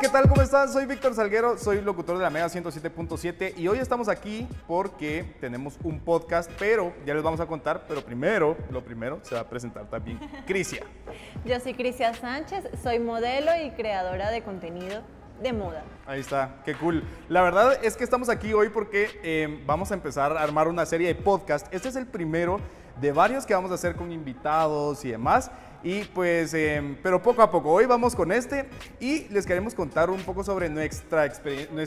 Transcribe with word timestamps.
¿qué 0.00 0.08
tal? 0.08 0.26
¿Cómo 0.30 0.40
están? 0.40 0.72
Soy 0.72 0.86
Víctor 0.86 1.14
Salguero, 1.14 1.58
soy 1.58 1.82
locutor 1.82 2.16
de 2.16 2.22
la 2.22 2.30
Mega 2.30 2.46
107.7 2.46 3.52
y 3.58 3.68
hoy 3.68 3.78
estamos 3.78 4.08
aquí 4.08 4.48
porque 4.66 5.36
tenemos 5.40 5.76
un 5.82 6.00
podcast, 6.00 6.50
pero 6.58 6.94
ya 7.04 7.12
les 7.12 7.22
vamos 7.22 7.38
a 7.38 7.46
contar, 7.46 7.84
pero 7.86 8.02
primero, 8.02 8.56
lo 8.70 8.82
primero, 8.82 9.18
se 9.22 9.34
va 9.34 9.42
a 9.42 9.48
presentar 9.48 9.90
también 9.90 10.18
Crisia. 10.46 10.84
Yo 11.44 11.60
soy 11.60 11.74
Crisia 11.74 12.14
Sánchez, 12.14 12.64
soy 12.82 12.98
modelo 12.98 13.50
y 13.62 13.72
creadora 13.72 14.30
de 14.30 14.42
contenido 14.42 15.02
de 15.42 15.52
moda. 15.52 15.84
Ahí 16.06 16.20
está, 16.20 16.62
qué 16.64 16.74
cool. 16.74 17.04
La 17.28 17.42
verdad 17.42 17.78
es 17.82 17.94
que 17.94 18.04
estamos 18.04 18.30
aquí 18.30 18.54
hoy 18.54 18.70
porque 18.70 19.20
eh, 19.22 19.62
vamos 19.66 19.90
a 19.90 19.94
empezar 19.94 20.34
a 20.34 20.42
armar 20.42 20.68
una 20.68 20.86
serie 20.86 21.08
de 21.08 21.14
podcast. 21.14 21.66
Este 21.74 21.90
es 21.90 21.96
el 21.96 22.06
primero 22.06 22.58
de 23.00 23.12
varios 23.12 23.46
que 23.46 23.54
vamos 23.54 23.70
a 23.70 23.74
hacer 23.74 23.96
con 23.96 24.12
invitados 24.12 25.04
y 25.04 25.10
demás. 25.10 25.50
Y 25.82 26.04
pues, 26.04 26.52
em, 26.52 26.94
pero 27.02 27.22
poco 27.22 27.40
a 27.40 27.50
poco, 27.50 27.70
hoy 27.70 27.86
vamos 27.86 28.14
con 28.14 28.30
este 28.32 28.68
y 29.00 29.26
les 29.28 29.46
queremos 29.46 29.74
contar 29.74 30.10
un 30.10 30.20
poco 30.20 30.44
sobre 30.44 30.68
nuestra, 30.68 31.32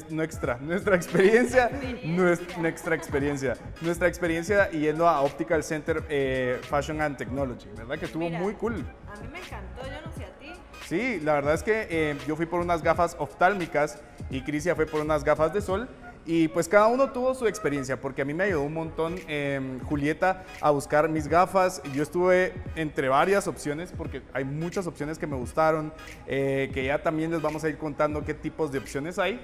nuestra, 0.09 0.57
nuestra 0.61 0.95
experiencia, 0.95 1.69
nuestra, 2.03 2.95
experiencia, 2.95 3.55
nuestra 3.81 4.07
experiencia 4.07 4.71
yendo 4.71 5.07
a 5.07 5.21
Optical 5.21 5.63
Center 5.63 6.03
eh, 6.09 6.59
Fashion 6.63 7.01
and 7.01 7.17
Technology, 7.17 7.67
¿verdad? 7.77 7.99
Que 7.99 8.05
estuvo 8.05 8.31
muy 8.31 8.55
cool. 8.55 8.73
A 8.73 9.21
mí 9.21 9.27
me 9.31 9.37
encantó, 9.37 9.83
yo 9.83 10.01
no 10.03 10.11
sé 10.17 10.25
a 10.25 10.39
ti. 10.39 10.53
Sí, 10.87 11.19
la 11.21 11.33
verdad 11.33 11.53
es 11.53 11.61
que 11.61 12.09
em, 12.09 12.17
yo 12.27 12.35
fui 12.35 12.47
por 12.47 12.61
unas 12.61 12.81
gafas 12.81 13.15
oftálmicas 13.19 14.01
y 14.31 14.41
Crisia 14.41 14.75
fue 14.75 14.87
por 14.87 15.01
unas 15.01 15.23
gafas 15.23 15.53
de 15.53 15.61
sol 15.61 15.87
y 16.25 16.47
pues 16.47 16.67
cada 16.67 16.87
uno 16.87 17.11
tuvo 17.11 17.33
su 17.33 17.47
experiencia, 17.47 17.99
porque 17.99 18.21
a 18.21 18.25
mí 18.25 18.33
me 18.33 18.45
ayudó 18.45 18.63
un 18.63 18.73
montón 18.73 19.15
eh, 19.27 19.79
Julieta 19.85 20.43
a 20.61 20.71
buscar 20.71 21.09
mis 21.09 21.27
gafas. 21.27 21.81
Yo 21.93 22.03
estuve 22.03 22.53
entre 22.75 23.09
varias 23.09 23.47
opciones, 23.47 23.93
porque 23.95 24.21
hay 24.33 24.45
muchas 24.45 24.87
opciones 24.87 25.17
que 25.17 25.27
me 25.27 25.35
gustaron, 25.35 25.93
eh, 26.27 26.71
que 26.73 26.85
ya 26.85 27.01
también 27.01 27.31
les 27.31 27.41
vamos 27.41 27.63
a 27.63 27.69
ir 27.69 27.77
contando 27.77 28.23
qué 28.23 28.33
tipos 28.33 28.71
de 28.71 28.79
opciones 28.79 29.19
hay 29.19 29.39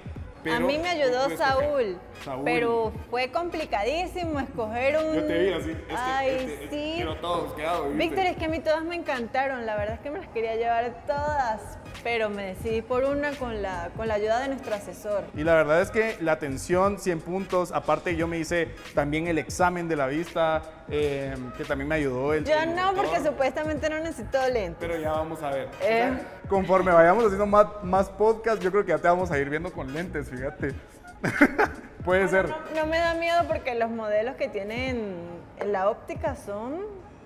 a 0.49 0.59
mí 0.59 0.77
me 0.77 0.87
ayudó 0.87 1.35
Saúl, 1.35 1.97
pero 2.45 2.93
fue 3.09 3.29
complicadísimo 3.29 4.39
escoger 4.39 4.97
un... 4.97 5.15
Yo 5.15 5.25
te 5.25 5.37
vi 5.37 5.53
así. 5.53 5.71
Este, 5.71 5.95
Ay, 5.95 6.29
este, 6.29 6.53
este, 6.53 6.69
sí. 6.69 6.95
Pero 6.99 7.15
todos 7.17 7.53
quedados. 7.53 7.95
Víctor, 7.95 8.25
es 8.25 8.37
que 8.37 8.45
a 8.45 8.49
mí 8.49 8.59
todas 8.59 8.83
me 8.83 8.95
encantaron. 8.95 9.65
La 9.65 9.75
verdad 9.75 9.95
es 9.95 10.01
que 10.01 10.11
me 10.11 10.19
las 10.19 10.29
quería 10.29 10.55
llevar 10.55 11.03
todas, 11.05 11.77
pero 12.03 12.29
me 12.29 12.43
decidí 12.47 12.81
por 12.81 13.03
una 13.03 13.31
con 13.31 13.61
la, 13.61 13.89
con 13.95 14.07
la 14.07 14.15
ayuda 14.15 14.39
de 14.39 14.49
nuestro 14.49 14.75
asesor. 14.75 15.23
Y 15.35 15.43
la 15.43 15.55
verdad 15.55 15.81
es 15.81 15.91
que 15.91 16.17
la 16.21 16.33
atención, 16.33 16.99
100 16.99 17.21
puntos. 17.21 17.71
Aparte, 17.71 18.15
yo 18.15 18.27
me 18.27 18.39
hice 18.39 18.69
también 18.93 19.27
el 19.27 19.37
examen 19.37 19.87
de 19.87 19.95
la 19.95 20.07
vista, 20.07 20.61
eh, 20.89 21.35
que 21.57 21.63
también 21.65 21.87
me 21.87 21.95
ayudó. 21.95 22.33
El, 22.33 22.45
yo 22.45 22.65
no, 22.65 22.93
porque 22.93 23.19
supuestamente 23.23 23.89
no 23.89 23.99
necesito 23.99 24.37
lentes. 24.47 24.77
Pero 24.79 24.97
ya 24.97 25.11
vamos 25.11 25.41
a 25.43 25.49
ver. 25.51 25.69
Eh. 25.81 26.11
conforme 26.47 26.91
vayamos 26.91 27.23
haciendo 27.25 27.45
más, 27.45 27.67
más 27.83 28.09
podcast, 28.09 28.61
yo 28.61 28.71
creo 28.71 28.85
que 28.85 28.91
ya 28.91 28.97
te 28.97 29.07
vamos 29.07 29.31
a 29.31 29.37
ir 29.37 29.49
viendo 29.49 29.71
con 29.71 29.93
lentes 29.93 30.29
fíjate. 30.29 30.73
Puede 32.05 32.27
ser. 32.27 32.49
No, 32.75 32.85
me 32.85 32.97
da 32.97 33.13
miedo 33.15 33.43
porque 33.47 33.75
los 33.75 33.89
modelos 33.89 34.35
que 34.35 34.47
tienen 34.47 35.15
en 35.59 35.71
la 35.71 35.89
óptica 35.89 36.35
son... 36.35 36.79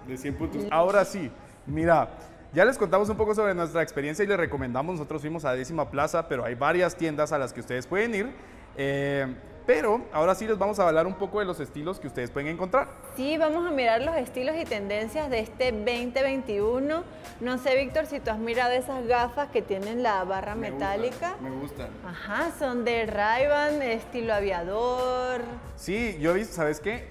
De 0.07 0.17
100 0.17 0.35
puntos. 0.35 0.65
Ahora 0.71 1.05
sí, 1.05 1.31
mira, 1.65 2.09
ya 2.53 2.65
les 2.65 2.77
contamos 2.77 3.09
un 3.09 3.17
poco 3.17 3.33
sobre 3.33 3.55
nuestra 3.55 3.81
experiencia 3.81 4.23
y 4.23 4.27
les 4.27 4.37
recomendamos, 4.37 4.95
nosotros 4.95 5.21
fuimos 5.21 5.43
a 5.43 5.53
Décima 5.53 5.89
Plaza, 5.89 6.27
pero 6.27 6.45
hay 6.45 6.53
varias 6.53 6.95
tiendas 6.95 7.31
a 7.31 7.39
las 7.39 7.51
que 7.51 7.61
ustedes 7.61 7.87
pueden 7.87 8.13
ir. 8.13 8.31
Eh, 8.77 9.27
pero 9.65 10.01
ahora 10.11 10.35
sí 10.35 10.45
les 10.45 10.57
vamos 10.57 10.77
a 10.77 10.87
hablar 10.87 11.07
un 11.07 11.13
poco 11.13 11.39
de 11.39 11.45
los 11.45 11.59
estilos 11.59 11.99
que 11.99 12.07
ustedes 12.07 12.29
pueden 12.29 12.49
encontrar. 12.49 12.89
Sí, 13.15 13.37
vamos 13.37 13.65
a 13.65 13.71
mirar 13.71 14.01
los 14.01 14.15
estilos 14.17 14.55
y 14.59 14.65
tendencias 14.65 15.29
de 15.29 15.39
este 15.39 15.71
2021. 15.71 17.03
No 17.39 17.57
sé, 17.57 17.75
Víctor, 17.77 18.05
si 18.05 18.19
tú 18.19 18.31
has 18.31 18.39
mirado 18.39 18.71
esas 18.73 19.07
gafas 19.07 19.49
que 19.49 19.61
tienen 19.61 20.03
la 20.03 20.23
barra 20.25 20.55
metálica. 20.55 21.37
me 21.41 21.49
gustan. 21.49 21.87
Ajá, 22.05 22.51
son 22.59 22.83
de 22.83 23.05
ray 23.05 23.45
estilo 23.81 24.33
aviador. 24.33 25.41
Sí, 25.77 26.17
yo 26.19 26.31
he 26.31 26.33
visto, 26.35 26.55
¿sabes 26.55 26.79
qué? 26.79 27.07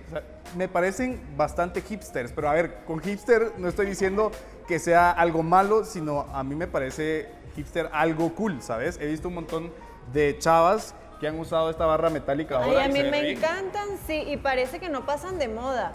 me 0.57 0.69
parecen 0.69 1.21
bastante 1.37 1.81
hipsters, 1.81 2.33
pero 2.33 2.49
a 2.49 2.53
ver, 2.53 2.85
con 2.85 3.01
hipster 3.01 3.53
no 3.59 3.69
estoy 3.69 3.87
diciendo 3.87 4.31
que 4.67 4.79
sea 4.79 5.11
algo 5.11 5.43
malo, 5.43 5.85
sino 5.85 6.27
a 6.33 6.43
mí 6.43 6.55
me 6.55 6.67
parece 6.67 7.29
hipster 7.55 7.89
algo 7.93 8.35
cool, 8.35 8.63
¿sabes? 8.63 8.99
He 9.01 9.07
visto 9.07 9.29
un 9.29 9.35
montón 9.35 9.73
de 10.13 10.39
chavas 10.39 10.95
que 11.21 11.29
han 11.29 11.39
usado 11.39 11.71
esta 11.71 11.87
barra 11.87 12.11
metálica 12.11 12.57
ahora. 12.57 12.83
Ay, 12.83 12.91
a 12.91 12.93
mí 12.93 13.09
me 13.09 13.31
encantan, 13.31 13.91
sí, 14.09 14.25
y 14.27 14.37
parece 14.39 14.81
que 14.81 14.89
no 14.89 15.07
pasan 15.07 15.39
de 15.39 15.47
moda. 15.47 15.93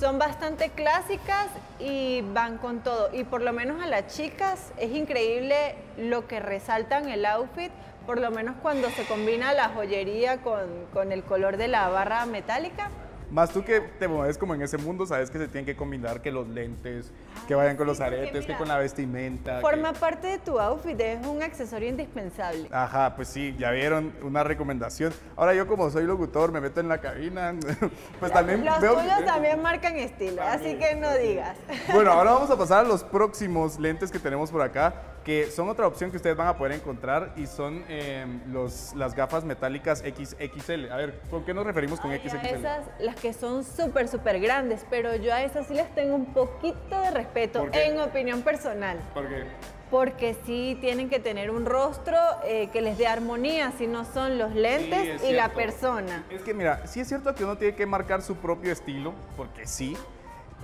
Son 0.00 0.18
bastante 0.18 0.70
clásicas 0.70 1.46
y 1.78 2.22
van 2.34 2.58
con 2.58 2.80
todo. 2.80 3.08
Y 3.12 3.22
por 3.22 3.40
lo 3.40 3.52
menos 3.52 3.80
a 3.80 3.86
las 3.86 4.08
chicas 4.08 4.72
es 4.76 4.90
increíble 4.90 5.76
lo 5.96 6.26
que 6.26 6.40
resaltan 6.40 7.08
el 7.08 7.24
outfit, 7.24 7.70
por 8.04 8.18
lo 8.20 8.32
menos 8.32 8.56
cuando 8.60 8.90
se 8.90 9.04
combina 9.04 9.52
la 9.52 9.68
joyería 9.68 10.38
con, 10.38 10.86
con 10.92 11.12
el 11.12 11.22
color 11.22 11.56
de 11.56 11.68
la 11.68 11.88
barra 11.88 12.26
metálica. 12.26 12.90
Más 13.30 13.50
tú 13.50 13.62
que 13.62 13.80
te 13.80 14.08
mueves 14.08 14.38
como 14.38 14.54
en 14.54 14.62
ese 14.62 14.78
mundo, 14.78 15.04
sabes 15.04 15.30
que 15.30 15.38
se 15.38 15.48
tienen 15.48 15.66
que 15.66 15.76
combinar 15.76 16.22
que 16.22 16.32
los 16.32 16.48
lentes, 16.48 17.12
que 17.46 17.54
vayan 17.54 17.76
con 17.76 17.86
los 17.86 18.00
aretes, 18.00 18.46
que 18.46 18.56
con 18.56 18.68
la 18.68 18.78
vestimenta. 18.78 19.60
Forma 19.60 19.92
parte 19.92 20.28
de 20.28 20.38
tu 20.38 20.58
outfit, 20.58 20.98
es 20.98 21.26
un 21.26 21.42
accesorio 21.42 21.88
indispensable. 21.88 22.68
Ajá, 22.72 23.14
pues 23.16 23.28
sí, 23.28 23.54
ya 23.58 23.70
vieron 23.70 24.14
una 24.22 24.44
recomendación. 24.44 25.12
Ahora 25.36 25.54
yo 25.54 25.66
como 25.66 25.90
soy 25.90 26.04
locutor, 26.04 26.52
me 26.52 26.60
meto 26.60 26.80
en 26.80 26.88
la 26.88 26.98
cabina, 26.98 27.54
pues 28.20 28.32
también 28.32 28.64
los 28.64 28.78
tuyos 28.78 29.24
también 29.26 29.60
marcan 29.60 29.96
estilo, 29.96 30.42
así 30.42 30.76
que 30.76 30.94
no 30.96 31.12
digas. 31.14 31.56
Bueno, 31.92 32.12
ahora 32.12 32.32
vamos 32.32 32.50
a 32.50 32.56
pasar 32.58 32.86
a 32.86 32.88
los 32.88 33.04
próximos 33.04 33.78
lentes 33.78 34.10
que 34.10 34.18
tenemos 34.18 34.50
por 34.50 34.62
acá 34.62 34.94
que 35.28 35.50
son 35.50 35.68
otra 35.68 35.86
opción 35.86 36.10
que 36.10 36.16
ustedes 36.16 36.38
van 36.38 36.48
a 36.48 36.56
poder 36.56 36.72
encontrar 36.72 37.34
y 37.36 37.46
son 37.46 37.84
em, 37.90 38.40
los, 38.50 38.94
las 38.94 39.14
gafas 39.14 39.44
metálicas 39.44 39.98
XXL. 39.98 40.90
A 40.90 40.96
ver, 40.96 41.20
¿con 41.28 41.44
qué 41.44 41.52
nos 41.52 41.66
referimos 41.66 42.00
con 42.00 42.10
XXL? 42.16 42.46
Esas, 42.46 42.86
las 42.98 43.14
que 43.16 43.34
son 43.34 43.62
súper, 43.62 44.08
súper 44.08 44.40
grandes, 44.40 44.86
pero 44.88 45.14
yo 45.16 45.34
a 45.34 45.42
esas 45.42 45.66
sí 45.66 45.74
les 45.74 45.94
tengo 45.94 46.14
un 46.14 46.32
poquito 46.32 46.98
de 47.02 47.10
respeto, 47.10 47.68
en 47.74 48.00
opinión 48.00 48.40
personal. 48.40 48.98
¿Por 49.12 49.28
qué? 49.28 49.44
Porque 49.90 50.34
sí 50.46 50.78
tienen 50.80 51.10
que 51.10 51.20
tener 51.20 51.50
un 51.50 51.66
rostro 51.66 52.16
eh, 52.46 52.70
que 52.72 52.80
les 52.80 52.96
dé 52.96 53.06
armonía, 53.06 53.72
si 53.76 53.86
no 53.86 54.06
son 54.06 54.38
los 54.38 54.54
lentes 54.54 55.22
y 55.24 55.34
la 55.34 55.52
persona. 55.52 56.24
Es 56.30 56.40
que 56.40 56.54
mira, 56.54 56.86
sí 56.86 57.00
es 57.00 57.08
cierto 57.08 57.34
que 57.34 57.44
uno 57.44 57.58
tiene 57.58 57.74
que 57.74 57.84
marcar 57.84 58.22
su 58.22 58.36
propio 58.36 58.72
estilo, 58.72 59.12
porque 59.36 59.66
sí, 59.66 59.94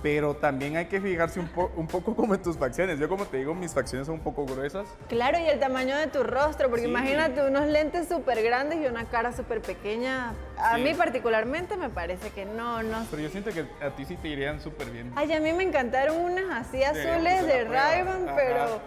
pero 0.05 0.35
también 0.35 0.77
hay 0.77 0.85
que 0.85 1.01
fijarse 1.01 1.39
un, 1.39 1.49
un, 1.75 1.87
poco 1.87 2.15
como 2.15 2.35
en 2.35 2.39
tus 2.43 2.55
facciones. 2.59 2.99
Yo 2.99 3.09
como 3.09 3.25
te 3.25 3.37
digo, 3.37 3.55
mis 3.55 3.73
facciones 3.73 4.05
son 4.05 4.17
un 4.17 4.21
poco 4.21 4.45
gruesas. 4.45 4.87
Claro, 5.09 5.39
y 5.39 5.47
el 5.47 5.59
tamaño 5.59 5.97
de 5.97 6.05
tu 6.05 6.21
rostro, 6.21 6.69
porque 6.69 6.85
imagínate 6.85 7.41
unos 7.41 7.65
lentes 7.65 8.07
súper 8.07 8.43
grandes 8.43 8.79
y 8.83 8.85
una 8.85 9.05
cara 9.05 9.35
súper 9.35 9.61
pequeña. 9.61 10.35
A 10.59 10.77
mí 10.77 10.93
particularmente 10.93 11.75
me 11.75 11.89
parece 11.89 12.29
que 12.29 12.45
no, 12.45 12.83
no. 12.83 13.03
Pero 13.09 13.23
yo 13.23 13.29
siento 13.29 13.49
que 13.49 13.65
a 13.83 13.95
ti 13.95 14.05
sí 14.05 14.15
te 14.15 14.27
irían 14.27 14.61
súper 14.61 14.91
bien. 14.91 15.11
Ay, 15.15 15.33
a 15.33 15.39
mí 15.39 15.51
me 15.53 15.63
encantaron 15.63 16.17
unas 16.17 16.67
así 16.67 16.83
azules 16.83 17.47
de, 17.47 17.65
de 17.65 18.23
pero 18.35 18.79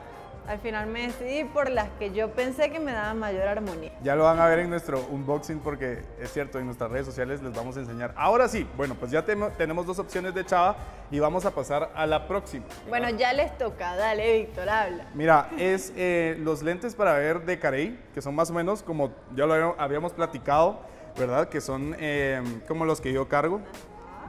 al 0.48 0.58
final 0.60 0.86
me 0.86 1.02
decidí 1.02 1.44
por 1.44 1.70
las 1.70 1.90
que 1.98 2.10
yo 2.10 2.30
pensé 2.32 2.70
que 2.70 2.80
me 2.80 2.92
daban 2.92 3.18
mayor 3.18 3.46
armonía. 3.46 3.92
Ya 4.02 4.16
lo 4.16 4.24
van 4.24 4.40
a 4.40 4.46
ver 4.46 4.60
en 4.60 4.70
nuestro 4.70 5.06
unboxing 5.10 5.60
porque 5.60 6.02
es 6.18 6.32
cierto, 6.32 6.58
en 6.58 6.64
nuestras 6.64 6.90
redes 6.90 7.04
sociales 7.04 7.42
les 7.42 7.54
vamos 7.54 7.76
a 7.76 7.80
enseñar. 7.80 8.14
Ahora 8.16 8.48
sí, 8.48 8.66
bueno, 8.74 8.94
pues 8.94 9.10
ya 9.10 9.22
tenemos 9.24 9.86
dos 9.86 9.98
opciones 9.98 10.34
de 10.34 10.46
chava 10.46 10.76
y 11.10 11.18
vamos 11.18 11.44
a 11.44 11.50
pasar 11.50 11.92
a 11.94 12.06
la 12.06 12.26
próxima. 12.26 12.64
Bueno, 12.88 13.10
ya 13.10 13.34
les 13.34 13.56
toca, 13.58 13.94
dale 13.94 14.38
Víctor, 14.38 14.70
habla. 14.70 15.04
Mira, 15.14 15.50
es 15.58 15.92
eh, 15.96 16.38
los 16.40 16.62
lentes 16.62 16.94
para 16.94 17.12
ver 17.12 17.44
de 17.44 17.58
Carey, 17.58 17.98
que 18.14 18.22
son 18.22 18.34
más 18.34 18.50
o 18.50 18.54
menos 18.54 18.82
como 18.82 19.12
ya 19.36 19.44
lo 19.44 19.78
habíamos 19.78 20.14
platicado, 20.14 20.80
¿verdad? 21.18 21.50
Que 21.50 21.60
son 21.60 21.94
eh, 21.98 22.42
como 22.66 22.86
los 22.86 23.02
que 23.02 23.12
yo 23.12 23.28
cargo. 23.28 23.60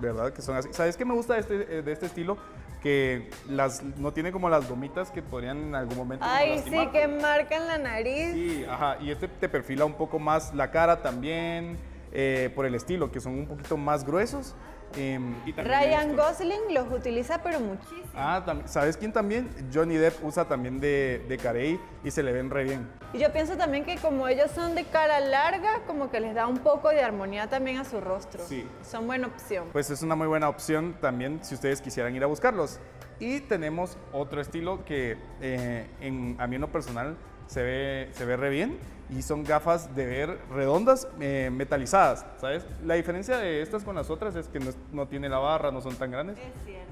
¿verdad? 0.02 0.32
Que 0.32 0.42
son 0.42 0.56
así. 0.56 0.70
¿Sabes 0.72 0.96
qué 0.96 1.04
me 1.04 1.14
gusta 1.14 1.34
de 1.34 1.40
este, 1.42 1.82
de 1.82 1.92
este 1.92 2.06
estilo? 2.06 2.38
Que 2.82 3.30
las 3.48 3.84
no 3.84 4.14
tiene 4.14 4.32
como 4.32 4.50
las 4.50 4.70
gomitas 4.70 5.12
que 5.12 5.22
podrían 5.22 5.58
en 5.58 5.76
algún 5.76 5.98
momento. 5.98 6.26
Ay, 6.28 6.64
sí, 6.64 6.88
que 6.92 7.08
marcan 7.08 7.68
la 7.68 7.78
nariz. 7.78 8.34
Sí, 8.34 8.66
ajá, 8.70 8.98
y 9.02 9.12
este 9.12 9.28
te 9.28 9.50
perfila 9.50 9.86
un 9.86 9.94
poco 9.94 10.20
más 10.20 10.54
la 10.54 10.72
cara 10.72 11.02
también, 11.02 11.78
eh, 12.12 12.52
por 12.56 12.66
el 12.66 12.76
estilo, 12.76 13.12
que 13.12 13.20
son 13.20 13.34
un 13.34 13.48
poquito 13.48 13.78
más 13.78 14.06
gruesos. 14.06 14.56
Em, 14.96 15.36
Ryan 15.56 16.16
Gosling 16.16 16.74
los 16.74 16.92
utiliza 16.92 17.42
pero 17.44 17.60
muchísimo. 17.60 18.04
Ah, 18.16 18.44
¿sabes 18.66 18.98
quién 18.98 19.14
también? 19.14 19.50
Johnny 19.74 19.96
Depp 19.96 20.24
usa 20.24 20.46
también 20.46 20.80
de, 20.80 21.24
de 21.28 21.38
Carey 21.38 21.80
y 22.04 22.12
se 22.12 22.24
le 22.24 22.32
ven 22.32 22.50
re 22.50 22.64
bien. 22.64 22.90
Y 23.14 23.20
yo 23.20 23.32
pienso 23.32 23.56
también 23.56 23.86
que 23.86 23.98
como 23.98 24.28
ellos 24.28 24.52
son 24.52 24.76
de 24.76 24.84
cara 24.86 25.20
larga, 25.20 25.82
como 25.88 26.10
que 26.10 26.20
les 26.20 26.36
da 26.36 26.48
un 26.48 26.60
poco 26.60 26.90
de 26.90 27.02
armonía 27.02 27.48
también 27.48 27.78
a 27.78 27.86
su 27.86 28.00
rostro. 28.02 28.44
Sí. 28.46 28.68
Son 28.84 29.08
buena 29.08 29.28
opción. 29.28 29.66
Pues 29.72 29.90
es 29.90 30.02
una 30.02 30.16
muy 30.16 30.28
buena 30.28 30.50
opción 30.50 30.96
también 31.00 31.40
si 31.44 31.56
ustedes 31.56 31.82
quisieran 31.82 32.16
ir 32.16 32.24
a 32.24 32.28
buscarlos. 32.28 32.80
Y 33.20 33.42
tenemos 33.42 33.98
otro 34.14 34.42
estilo 34.42 34.86
que 34.86 35.18
eh, 35.42 35.88
en, 36.00 36.36
a 36.40 36.48
mí 36.48 36.56
en 36.56 36.62
lo 36.62 36.72
personal 36.72 37.18
se 37.50 37.64
ve, 37.64 38.10
se 38.14 38.26
ve 38.26 38.38
re 38.38 38.50
bien 38.52 38.78
y 39.10 39.24
son 39.24 39.44
gafas 39.44 39.96
de 39.96 40.06
ver 40.06 40.38
redondas 40.54 41.08
eh, 41.20 41.50
metalizadas, 41.52 42.24
¿sabes? 42.40 42.64
La 42.86 42.94
diferencia 42.94 43.38
de 43.38 43.64
estas 43.64 43.84
con 43.84 43.96
las 43.96 44.12
otras 44.12 44.36
es 44.36 44.48
que 44.48 44.60
no, 44.60 44.72
no, 44.92 45.08
tiene 45.08 45.30
la 45.30 45.40
barra, 45.40 45.72
no 45.72 45.82
son 45.82 45.96
tan 45.96 46.12
grandes, 46.12 46.38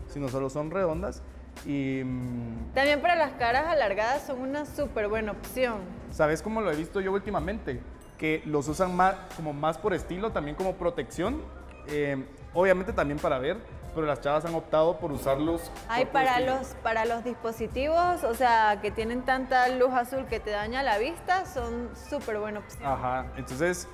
sino 0.07 0.27
solo 0.29 0.49
son 0.49 0.71
redondas 0.71 1.21
Y 1.63 2.01
mm, 2.03 2.73
También 2.73 3.01
para 3.01 3.15
las 3.15 3.33
caras 3.33 3.67
alargadas 3.67 4.25
son 4.25 4.41
una 4.41 4.65
súper 4.65 5.07
buena 5.07 5.33
opción. 5.33 5.77
¿sabes 6.11 6.41
cómo 6.41 6.61
lo 6.61 6.71
he 6.71 6.75
visto 6.75 7.01
yo 7.01 7.11
últimamente? 7.11 7.79
Que 8.17 8.41
los 8.45 8.67
usan 8.67 8.95
más, 8.95 9.15
como 9.35 9.53
más 9.53 9.77
por 9.77 9.93
estilo, 9.93 10.31
también 10.31 10.55
como 10.55 10.73
protección. 10.73 11.43
Eh, 11.87 12.25
obviamente 12.55 12.93
también 12.93 13.19
para 13.19 13.37
ver, 13.37 13.57
pero 13.97 14.05
las 14.07 14.21
chavas 14.21 14.45
han 14.45 14.53
optado 14.53 14.99
por 14.99 15.11
usarlos. 15.11 15.71
Hay 15.89 16.05
por 16.05 16.13
para 16.13 16.39
los, 16.39 16.67
para 16.83 17.05
los 17.05 17.23
dispositivos, 17.23 18.23
o 18.23 18.35
sea, 18.35 18.77
que 18.79 18.91
tienen 18.91 19.23
tanta 19.23 19.67
luz 19.69 19.91
azul 19.91 20.27
que 20.27 20.39
te 20.39 20.51
daña 20.51 20.83
la 20.83 20.99
vista, 20.99 21.47
son 21.47 21.89
súper 22.09 22.37
buena 22.37 22.59
opción. 22.59 22.85
Ajá, 22.85 23.25
entonces, 23.37 23.87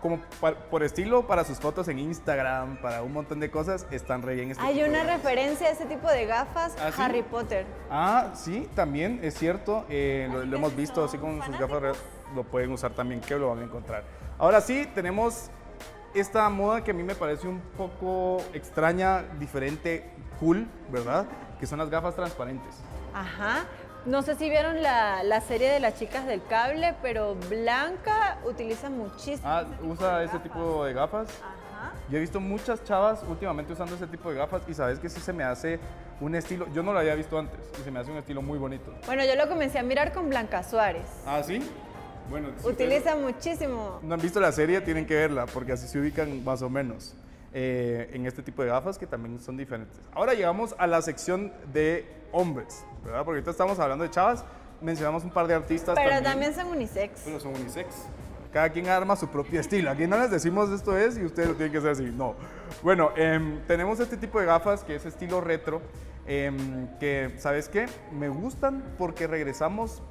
como 0.00 0.20
por 0.70 0.84
estilo, 0.84 1.26
para 1.26 1.42
sus 1.44 1.58
fotos 1.58 1.88
en 1.88 1.98
Instagram, 1.98 2.80
para 2.80 3.02
un 3.02 3.12
montón 3.12 3.40
de 3.40 3.50
cosas, 3.50 3.88
están 3.90 4.22
re 4.22 4.36
bien 4.36 4.52
este 4.52 4.62
Hay 4.62 4.84
una 4.84 5.02
referencia 5.02 5.66
a 5.66 5.70
ese 5.70 5.84
tipo 5.86 6.08
de 6.08 6.26
gafas, 6.26 6.76
¿Ah, 6.80 6.92
sí? 6.94 7.02
Harry 7.02 7.22
Potter. 7.22 7.66
Ah, 7.90 8.28
sí, 8.34 8.70
también 8.76 9.18
es 9.24 9.34
cierto. 9.34 9.84
eh, 9.88 10.28
lo, 10.30 10.44
lo 10.44 10.56
hemos 10.56 10.76
visto 10.76 11.02
así 11.04 11.18
con 11.18 11.42
sus 11.42 11.58
gafas, 11.58 11.96
lo 12.36 12.44
pueden 12.44 12.70
usar 12.70 12.92
también, 12.92 13.20
que 13.20 13.34
lo 13.34 13.48
van 13.50 13.58
a 13.58 13.64
encontrar. 13.64 14.04
Ahora 14.38 14.60
sí, 14.60 14.88
tenemos 14.94 15.50
esta 16.14 16.48
moda 16.48 16.82
que 16.82 16.90
a 16.90 16.94
mí 16.94 17.02
me 17.02 17.14
parece 17.14 17.46
un 17.46 17.60
poco 17.76 18.42
extraña, 18.52 19.22
diferente, 19.38 20.10
cool, 20.38 20.66
¿verdad? 20.90 21.26
Que 21.58 21.66
son 21.66 21.78
las 21.78 21.90
gafas 21.90 22.14
transparentes. 22.14 22.74
Ajá. 23.14 23.64
No 24.06 24.22
sé 24.22 24.34
si 24.34 24.48
vieron 24.48 24.82
la, 24.82 25.22
la 25.22 25.42
serie 25.42 25.70
de 25.70 25.78
las 25.78 25.98
chicas 25.98 26.26
del 26.26 26.42
cable, 26.46 26.94
pero 27.02 27.34
Blanca 27.50 28.38
utiliza 28.46 28.88
muchísimo. 28.88 29.42
Ah, 29.44 29.64
ese 29.78 29.86
usa 29.86 30.22
ese 30.22 30.38
tipo 30.38 30.84
de 30.84 30.94
gafas. 30.94 31.28
Ajá. 31.42 31.92
Yo 32.08 32.16
he 32.16 32.20
visto 32.20 32.40
muchas 32.40 32.82
chavas 32.82 33.22
últimamente 33.28 33.72
usando 33.72 33.94
ese 33.94 34.06
tipo 34.06 34.30
de 34.30 34.36
gafas 34.36 34.62
y 34.66 34.74
sabes 34.74 34.98
que 34.98 35.08
sí 35.08 35.20
se 35.20 35.32
me 35.32 35.44
hace 35.44 35.78
un 36.20 36.34
estilo, 36.34 36.66
yo 36.72 36.82
no 36.82 36.92
lo 36.92 36.98
había 36.98 37.14
visto 37.14 37.38
antes 37.38 37.58
y 37.78 37.82
se 37.82 37.90
me 37.90 37.98
hace 38.00 38.10
un 38.10 38.18
estilo 38.18 38.42
muy 38.42 38.58
bonito. 38.58 38.92
Bueno, 39.06 39.24
yo 39.24 39.34
lo 39.36 39.48
comencé 39.48 39.78
a 39.78 39.82
mirar 39.82 40.12
con 40.12 40.28
Blanca 40.28 40.62
Suárez. 40.62 41.08
Ah, 41.26 41.42
sí. 41.42 41.62
Bueno, 42.30 42.48
si 42.60 42.68
ustedes 42.68 42.74
Utiliza 43.02 43.16
muchísimo. 43.16 43.98
no 44.02 44.14
han 44.14 44.20
visto 44.20 44.40
la 44.40 44.52
serie, 44.52 44.80
tienen 44.80 45.04
que 45.06 45.14
verla 45.14 45.46
porque 45.46 45.72
así 45.72 45.86
se 45.88 45.98
ubican 45.98 46.42
más 46.44 46.62
o 46.62 46.70
menos 46.70 47.14
eh, 47.52 48.08
en 48.12 48.26
este 48.26 48.42
tipo 48.42 48.62
de 48.62 48.68
gafas 48.68 48.96
que 48.98 49.06
también 49.06 49.40
son 49.40 49.56
diferentes. 49.56 49.98
Ahora 50.12 50.34
llegamos 50.34 50.74
a 50.78 50.86
la 50.86 51.02
sección 51.02 51.52
de 51.72 52.06
hombres, 52.32 52.84
¿verdad? 53.04 53.24
Porque 53.24 53.38
ahorita 53.38 53.50
estamos 53.50 53.78
hablando 53.80 54.04
de 54.04 54.10
chavas, 54.10 54.44
mencionamos 54.80 55.24
un 55.24 55.30
par 55.30 55.46
de 55.48 55.54
artistas 55.54 55.96
Pero 56.00 56.22
también 56.22 56.54
son 56.54 56.68
unisex. 56.68 57.22
pero 57.24 57.40
son 57.40 57.54
unisex. 57.54 57.88
Cada 58.52 58.68
quien 58.70 58.88
arma 58.88 59.14
su 59.14 59.28
propio 59.28 59.60
estilo. 59.60 59.90
Aquí 59.90 60.06
no 60.08 60.18
les 60.18 60.30
decimos 60.30 60.70
esto 60.70 60.96
es 60.96 61.16
y 61.18 61.24
ustedes 61.24 61.48
lo 61.50 61.54
tienen 61.54 61.70
que 61.72 61.78
hacer 61.78 61.90
así. 61.90 62.04
No. 62.04 62.34
Bueno, 62.82 63.10
em, 63.16 63.60
tenemos 63.66 64.00
este 64.00 64.16
tipo 64.16 64.40
de 64.40 64.46
gafas 64.46 64.82
que 64.84 64.94
es 64.96 65.04
estilo 65.06 65.40
retro. 65.40 65.80
em, 66.26 66.86
que, 66.98 67.32
¿sabes 67.38 67.68
qué? 67.68 67.86
Me 68.12 68.28
gustan 68.28 68.84
porque 68.98 69.26
regresamos 69.26 70.02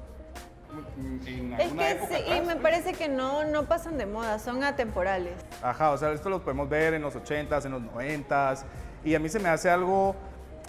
Es 1.58 1.72
que 1.72 1.90
época 1.90 2.16
sí, 2.16 2.24
y 2.36 2.40
me 2.46 2.56
parece 2.56 2.92
que 2.92 3.08
no, 3.08 3.44
no 3.44 3.64
pasan 3.64 3.98
de 3.98 4.06
moda, 4.06 4.38
son 4.38 4.62
atemporales. 4.64 5.34
Ajá, 5.62 5.90
o 5.90 5.98
sea, 5.98 6.12
esto 6.12 6.30
lo 6.30 6.42
podemos 6.42 6.68
ver 6.68 6.94
en 6.94 7.02
los 7.02 7.14
80s, 7.16 7.64
en 7.66 7.72
los 7.72 7.82
90s. 7.82 8.64
Y 9.04 9.14
a 9.14 9.18
mí 9.18 9.28
se 9.28 9.38
me 9.38 9.48
hace 9.48 9.70
algo 9.70 10.14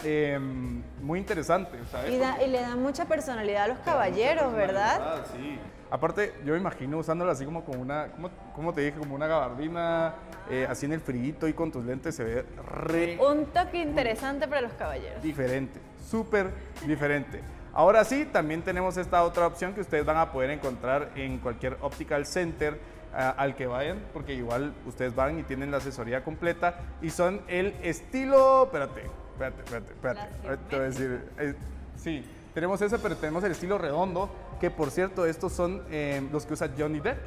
em, 0.04 0.82
muy 1.02 1.20
interesante, 1.20 1.78
¿sabes? 1.92 2.12
Y, 2.12 2.18
da- 2.18 2.42
y 2.44 2.50
le 2.50 2.62
dan 2.62 2.82
mucha 2.82 3.06
personalidad 3.06 3.64
a 3.66 3.68
los 3.68 3.80
caballeros, 3.80 4.54
¿verdad? 4.54 5.24
Sí. 5.34 5.60
Aparte, 5.90 6.34
yo 6.46 6.54
me 6.54 6.60
imagino 6.60 6.98
usándola 7.00 7.34
así 7.34 7.44
como 7.44 7.66
con 7.66 7.78
una, 7.78 8.08
¿cómo, 8.14 8.30
cómo 8.56 8.74
te 8.74 8.80
dije? 8.82 8.98
Como 8.98 9.14
una 9.14 9.28
gabardina, 9.28 10.14
eh, 10.50 10.66
así 10.70 10.86
en 10.86 10.94
el 10.94 11.02
frito 11.02 11.48
y 11.50 11.54
con 11.54 11.70
tus 11.72 11.84
lentes 11.84 12.16
se 12.16 12.24
ve 12.24 12.46
re 12.66 13.18
Un 13.20 13.48
toque 13.48 13.78
interesante 13.82 14.48
para 14.48 14.62
los 14.62 14.72
caballeros. 14.74 15.22
diferente, 15.22 15.80
súper 16.10 16.50
diferente. 16.88 17.42
Ahora 17.74 18.04
sí, 18.04 18.26
también 18.26 18.64
tenemos 18.64 18.98
esta 18.98 19.24
otra 19.24 19.48
opción 19.48 19.74
que 19.74 19.82
ustedes 19.82 20.06
van 20.06 20.18
a 20.18 20.32
poder 20.32 20.50
encontrar 20.50 21.12
en 21.16 21.38
cualquier 21.38 21.78
optical 21.82 22.26
center 22.26 22.78
ah, 23.14 23.34
al 23.38 23.56
que 23.56 23.66
vayan, 23.66 24.00
porque 24.12 24.34
igual 24.34 24.74
ustedes 24.86 25.16
van 25.16 25.40
y 25.40 25.44
tienen 25.44 25.72
la 25.72 25.78
asesoría 25.78 26.24
completa 26.24 26.80
y 27.02 27.10
son 27.10 27.42
el 27.48 27.74
estilo, 27.82 28.66
espérate, 28.66 29.04
espérate, 29.32 29.62
espérate, 29.62 29.92
espérate, 29.94 30.64
te 30.70 30.76
voy 30.76 30.86
a 30.86 30.90
decir, 30.90 31.30
eh, 31.38 31.56
sí, 31.96 32.26
tenemos 32.54 32.82
ese, 32.82 33.00
pero 33.00 33.16
tenemos 33.16 33.42
el 33.46 33.54
estilo 33.54 33.78
redondo, 33.78 34.30
que 34.60 34.70
por 34.70 34.92
cierto, 34.92 35.26
estos 35.26 35.54
son 35.54 35.84
eh, 35.90 36.28
los 36.30 36.46
que 36.46 36.54
usa 36.54 36.70
Johnny 36.78 37.00
Depp, 37.00 37.20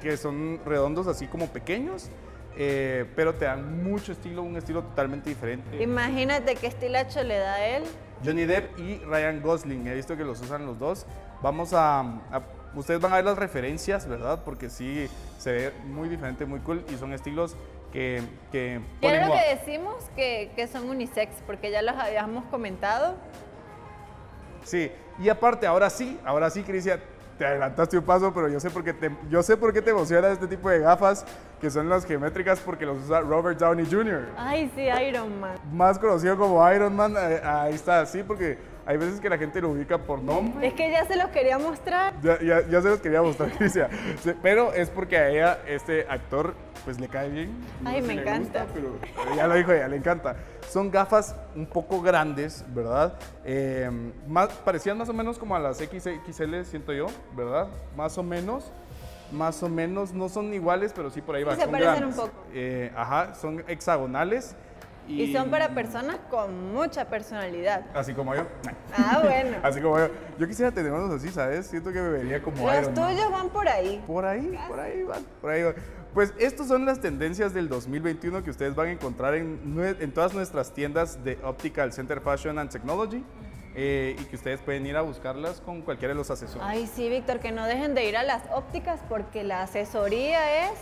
que 0.00 0.16
son 0.16 0.58
redondos 0.64 1.06
así 1.06 1.26
como 1.26 1.48
pequeños, 1.48 2.08
eh, 2.56 3.06
pero 3.16 3.34
te 3.34 3.44
dan 3.46 3.82
mucho 3.82 4.12
estilo, 4.12 4.42
un 4.42 4.56
estilo 4.56 4.82
totalmente 4.82 5.30
diferente. 5.30 5.82
Imagínate 5.82 6.54
qué 6.56 6.66
estilacho 6.66 7.22
le 7.22 7.38
da 7.38 7.54
a 7.54 7.66
él. 7.66 7.84
Johnny 8.24 8.44
Depp 8.44 8.78
y 8.78 8.98
Ryan 8.98 9.42
Gosling, 9.42 9.86
he 9.86 9.94
visto 9.94 10.16
que 10.16 10.24
los 10.24 10.40
usan 10.40 10.64
los 10.66 10.78
dos. 10.78 11.06
Vamos 11.42 11.72
a, 11.72 12.00
a- 12.00 12.42
ustedes 12.74 13.00
van 13.00 13.12
a 13.12 13.16
ver 13.16 13.24
las 13.24 13.38
referencias, 13.38 14.06
¿verdad? 14.06 14.42
Porque 14.44 14.70
sí 14.70 15.08
se 15.38 15.52
ve 15.52 15.72
muy 15.86 16.08
diferente, 16.08 16.46
muy 16.46 16.60
cool 16.60 16.84
y 16.92 16.96
son 16.96 17.12
estilos 17.12 17.56
que, 17.92 18.22
que 18.52 18.80
ponen 19.00 19.28
lo 19.28 19.34
que 19.34 19.54
decimos 19.56 19.96
que, 20.16 20.50
que 20.56 20.66
son 20.68 20.88
unisex, 20.88 21.34
porque 21.46 21.70
ya 21.70 21.82
los 21.82 21.96
habíamos 21.96 22.44
comentado. 22.46 23.16
Sí, 24.64 24.90
y 25.18 25.28
aparte, 25.28 25.66
ahora 25.66 25.90
sí, 25.90 26.18
ahora 26.24 26.48
sí, 26.48 26.62
Cristian, 26.62 27.00
te 27.42 27.46
adelantaste 27.48 27.98
un 27.98 28.04
paso, 28.04 28.32
pero 28.32 28.48
yo 28.48 28.60
sé 28.60 28.70
por 28.70 28.84
qué 28.84 28.92
te, 28.92 29.10
yo 29.28 29.42
sé 29.42 29.56
por 29.56 29.72
qué 29.72 29.82
te 29.82 29.90
emociona 29.90 30.28
este 30.28 30.46
tipo 30.46 30.70
de 30.70 30.78
gafas, 30.78 31.26
que 31.60 31.70
son 31.70 31.88
las 31.88 32.04
geométricas, 32.06 32.60
porque 32.60 32.86
los 32.86 32.98
usa 33.02 33.20
Robert 33.20 33.58
Downey 33.58 33.84
Jr., 33.84 34.28
Ay, 34.36 34.70
sí, 34.76 34.82
Iron 35.08 35.40
Man. 35.40 35.56
más 35.72 35.98
conocido 35.98 36.36
como 36.36 36.72
Iron 36.72 36.94
Man. 36.94 37.16
eh, 37.18 37.40
ahí 37.42 37.74
está, 37.74 38.06
sí, 38.06 38.22
porque 38.22 38.58
hay 38.86 38.96
veces 38.96 39.18
que 39.18 39.28
la 39.28 39.38
gente 39.38 39.60
lo 39.60 39.70
ubica 39.70 39.98
por 39.98 40.22
nombre. 40.22 40.68
Es 40.68 40.74
que 40.74 40.88
ya 40.88 41.04
se 41.04 41.16
los 41.16 41.30
quería 41.30 41.58
mostrar. 41.58 42.14
Ya, 42.22 42.38
ya, 42.40 42.60
ya 42.60 42.80
se 42.80 42.90
los 42.90 43.00
quería 43.00 43.22
mostrar, 43.22 43.50
Pero 44.42 44.72
es 44.72 44.88
porque 44.88 45.16
a 45.18 45.28
ella, 45.28 45.58
este 45.66 46.06
actor, 46.08 46.54
pues 46.84 46.98
le 47.00 47.08
cae 47.08 47.28
bien. 47.28 47.50
No 47.80 47.90
Ay, 47.90 48.02
me 48.02 48.08
si 48.08 48.14
le 48.14 48.22
encanta. 48.22 48.64
gusta, 48.64 48.66
pero 48.74 48.96
pero 49.24 49.36
ya 49.36 49.46
lo 49.46 49.54
dijo 49.54 49.72
ella, 49.72 49.88
le 49.88 49.96
encanta. 49.96 50.36
Son 50.68 50.90
gafas 50.90 51.36
un 51.54 51.66
poco 51.66 52.00
grandes, 52.02 52.64
¿verdad? 52.74 53.14
Eh, 53.44 53.90
más, 54.26 54.48
parecían 54.64 54.98
más 54.98 55.08
o 55.08 55.12
menos 55.12 55.38
como 55.38 55.54
a 55.54 55.60
las 55.60 55.78
XXL, 55.78 56.64
siento 56.64 56.92
yo, 56.92 57.06
¿verdad? 57.36 57.68
Más 57.96 58.16
o 58.18 58.22
menos. 58.22 58.70
Más 59.30 59.62
o 59.62 59.68
menos, 59.70 60.12
no 60.12 60.28
son 60.28 60.52
iguales, 60.52 60.92
pero 60.94 61.08
sí 61.10 61.22
por 61.22 61.34
ahí 61.36 61.42
van. 61.44 61.56
se 61.56 61.62
son 61.62 61.70
parecen 61.70 61.94
grandes. 61.96 62.18
un 62.18 62.26
poco. 62.26 62.36
Eh, 62.52 62.92
ajá, 62.94 63.34
son 63.34 63.64
hexagonales. 63.66 64.54
Y, 65.08 65.22
Y 65.22 65.32
son 65.32 65.50
para 65.50 65.70
personas 65.70 66.18
con 66.30 66.72
mucha 66.72 67.06
personalidad. 67.06 67.82
Así 67.94 68.12
como 68.14 68.34
yo. 68.36 68.42
Ah, 68.96 69.20
bueno. 69.22 69.56
Así 69.62 69.80
como 69.80 69.98
yo. 69.98 70.08
Yo 70.38 70.46
quisiera 70.46 70.70
tener 70.70 70.92
unos 70.92 71.10
así, 71.16 71.28
¿sabes? 71.30 71.66
Siento 71.66 71.92
que 71.92 72.00
me 72.00 72.08
vería 72.10 72.42
como 72.42 72.56
Los 72.66 72.72
Iron 72.82 72.94
Man. 72.94 73.08
tuyos 73.16 73.32
van 73.32 73.48
por 73.48 73.68
ahí. 73.68 74.04
Por 74.06 74.24
ahí, 74.24 74.58
por 74.68 74.78
ahí 74.80 75.02
van, 75.02 75.22
por 75.40 75.50
ahí 75.50 75.62
van. 75.64 75.74
Pues 76.14 76.34
estas 76.38 76.68
son 76.68 76.84
las 76.84 77.00
tendencias 77.00 77.54
del 77.54 77.70
2021 77.70 78.42
que 78.42 78.50
ustedes 78.50 78.74
van 78.74 78.88
a 78.88 78.92
encontrar 78.92 79.34
en, 79.34 80.12
todas 80.12 80.34
nuestras 80.34 80.74
tiendas 80.74 81.24
de 81.24 81.38
Optical 81.42 81.90
Center 81.92 82.20
Fashion 82.20 82.58
and 82.58 82.70
Technology 82.70 83.24
eh, 83.74 84.14
y 84.20 84.24
que 84.24 84.36
ustedes 84.36 84.60
pueden 84.60 84.84
ir 84.84 84.94
a 84.98 85.00
buscarlas 85.00 85.62
con 85.62 85.80
cualquiera 85.80 86.12
de 86.12 86.18
los 86.18 86.30
asesores. 86.30 86.66
Ay, 86.68 86.86
sí, 86.86 87.08
Víctor, 87.08 87.40
que 87.40 87.50
no 87.50 87.64
dejen 87.64 87.94
de 87.94 88.06
ir 88.06 88.18
a 88.18 88.24
las 88.24 88.42
ópticas 88.52 89.00
porque 89.08 89.42
la 89.42 89.62
asesoría 89.62 90.68
es 90.68 90.78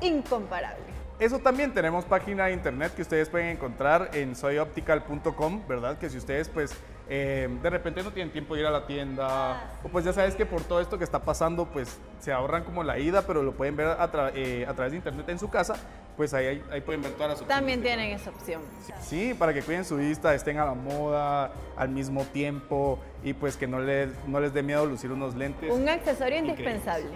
incomparable. 0.00 0.84
Eso 1.18 1.40
también 1.40 1.74
tenemos 1.74 2.04
página 2.04 2.46
de 2.46 2.52
internet 2.52 2.94
que 2.94 3.02
ustedes 3.02 3.28
pueden 3.28 3.48
encontrar 3.48 4.10
en 4.12 4.36
soyoptical.com, 4.36 5.66
¿verdad? 5.66 5.98
Que 5.98 6.08
si 6.08 6.18
ustedes 6.18 6.48
pues 6.48 6.72
eh, 7.08 7.48
de 7.62 7.70
repente 7.70 8.02
no 8.02 8.10
tienen 8.10 8.32
tiempo 8.32 8.54
de 8.54 8.62
ir 8.62 8.66
a 8.66 8.70
la 8.70 8.86
tienda 8.86 9.78
o 9.84 9.88
pues 9.88 10.04
ya 10.04 10.12
sabes 10.12 10.34
que 10.34 10.44
por 10.44 10.62
todo 10.62 10.80
esto 10.80 10.98
que 10.98 11.04
está 11.04 11.20
pasando 11.20 11.66
pues 11.66 11.98
se 12.20 12.32
ahorran 12.32 12.64
como 12.64 12.82
la 12.82 12.98
ida, 12.98 13.22
pero 13.22 13.42
lo 13.42 13.52
pueden 13.52 13.76
ver 13.76 13.86
a, 13.88 14.10
tra- 14.10 14.32
eh, 14.34 14.66
a 14.66 14.74
través 14.74 14.90
de 14.92 14.96
internet 14.98 15.28
en 15.28 15.38
su 15.38 15.48
casa, 15.48 15.74
pues 16.16 16.34
ahí, 16.34 16.62
ahí, 16.70 16.80
pueden 16.80 17.02
ver 17.02 17.12
todas 17.12 17.28
las 17.30 17.40
opciones. 17.40 17.56
También 17.56 17.82
tienen 17.82 18.10
esa 18.10 18.30
opción. 18.30 18.62
Sí, 19.02 19.34
para 19.38 19.54
que 19.54 19.62
cuiden 19.62 19.84
su 19.84 19.96
vista, 19.96 20.34
estén 20.34 20.58
a 20.58 20.64
la 20.64 20.74
moda 20.74 21.52
al 21.76 21.90
mismo 21.90 22.24
tiempo 22.24 22.98
y 23.22 23.34
pues 23.34 23.56
que 23.56 23.66
no 23.68 23.78
les, 23.80 24.08
no 24.26 24.40
les 24.40 24.52
dé 24.52 24.62
miedo 24.62 24.84
lucir 24.86 25.12
unos 25.12 25.34
lentes. 25.36 25.70
Un 25.72 25.88
accesorio 25.88 26.38
Increíbles. 26.38 26.58
indispensable. 26.58 27.10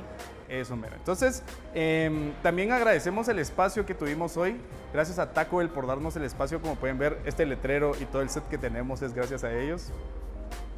Eso, 0.51 0.77
mero. 0.77 0.97
Entonces, 0.97 1.45
em, 1.75 2.33
también 2.43 2.73
agradecemos 2.73 3.29
el 3.29 3.39
espacio 3.39 3.87
que 3.87 3.95
tuvimos 3.95 4.37
hoy. 4.37 4.57
Gracias 4.93 5.21
a 5.21 5.33
Taco 5.33 5.59
Bell 5.59 5.69
por 5.69 5.87
darnos 5.87 6.17
el 6.17 6.25
espacio. 6.25 6.61
Como 6.61 6.75
pueden 6.75 6.99
ver, 6.99 7.19
este 7.25 7.47
letrero 7.47 7.93
y 8.01 8.05
todo 8.05 8.21
el 8.21 8.31
set 8.31 8.43
que 8.49 8.59
tenemos 8.59 9.01
es 9.03 9.15
gracias 9.15 9.45
a 9.45 9.53
ellos. 9.53 9.93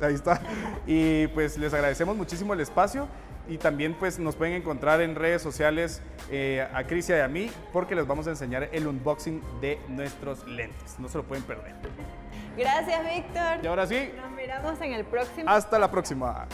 Ahí 0.03 0.13
está. 0.15 0.43
Y 0.87 1.27
pues 1.29 1.57
les 1.57 1.73
agradecemos 1.73 2.15
muchísimo 2.17 2.53
el 2.53 2.61
espacio. 2.61 3.09
Y 3.49 3.57
también 3.57 3.95
pues 3.95 4.19
nos 4.19 4.37
pueden 4.37 4.55
encontrar 4.55 5.01
en 5.01 5.15
redes 5.15 5.41
sociales 5.41 6.03
eh, 6.31 6.69
a 6.73 6.85
Crisia 6.85 7.17
y 7.17 7.21
a 7.21 7.29
mí 7.29 7.51
porque 7.73 7.95
les 7.95 8.07
vamos 8.07 8.27
a 8.27 8.31
enseñar 8.31 8.69
el 8.73 8.87
unboxing 8.87 9.43
de 9.63 9.81
nuestros 9.89 10.47
lentes. 10.47 10.97
No 10.99 11.09
se 11.09 11.17
lo 11.19 11.25
pueden 11.25 11.43
perder. 11.45 11.73
Gracias, 12.57 13.03
Víctor. 13.05 13.65
Y 13.65 13.67
ahora 13.67 13.87
sí, 13.87 14.13
Nos 14.21 14.31
miramos 14.33 14.81
en 14.83 14.93
el 14.93 15.05
próximo. 15.07 15.49
hasta 15.49 15.79
la 15.79 15.91
próxima. 15.91 16.47